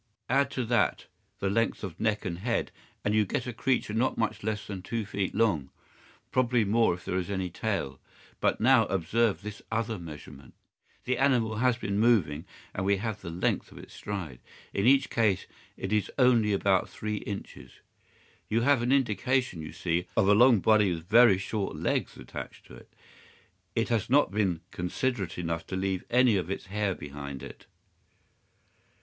Add 0.31 0.49
to 0.57 0.65
that 0.65 1.05
the 1.37 1.49
length 1.51 1.83
of 1.83 1.99
neck 1.99 2.25
and 2.25 2.39
head, 2.39 2.71
and 3.05 3.13
you 3.13 3.23
get 3.23 3.45
a 3.45 3.53
creature 3.53 3.93
not 3.93 4.17
much 4.17 4.41
less 4.41 4.65
than 4.65 4.81
two 4.81 5.05
feet 5.05 5.35
long—probably 5.35 6.65
more 6.65 6.95
if 6.95 7.05
there 7.05 7.19
is 7.19 7.29
any 7.29 7.51
tail. 7.51 7.99
But 8.39 8.59
now 8.59 8.87
observe 8.87 9.43
this 9.43 9.61
other 9.71 9.99
measurement. 9.99 10.55
The 11.03 11.19
animal 11.19 11.57
has 11.57 11.77
been 11.77 11.99
moving, 11.99 12.45
and 12.73 12.83
we 12.83 12.97
have 12.97 13.21
the 13.21 13.29
length 13.29 13.71
of 13.71 13.77
its 13.77 13.93
stride. 13.93 14.39
In 14.73 14.87
each 14.87 15.11
case 15.11 15.45
it 15.77 15.93
is 15.93 16.09
only 16.17 16.51
about 16.51 16.89
three 16.89 17.17
inches. 17.17 17.71
You 18.49 18.61
have 18.61 18.81
an 18.81 18.91
indication, 18.91 19.61
you 19.61 19.71
see, 19.71 20.07
of 20.17 20.27
a 20.27 20.33
long 20.33 20.61
body 20.61 20.91
with 20.91 21.07
very 21.09 21.37
short 21.37 21.75
legs 21.75 22.17
attached 22.17 22.65
to 22.65 22.73
it. 22.73 22.91
It 23.75 23.89
has 23.89 24.09
not 24.09 24.31
been 24.31 24.61
considerate 24.71 25.37
enough 25.37 25.67
to 25.67 25.75
leave 25.75 26.03
any 26.09 26.37
of 26.37 26.49
its 26.49 26.65
hair 26.73 26.95
behind 26.95 27.43
it. 27.43 27.67